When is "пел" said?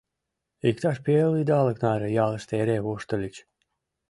1.05-1.31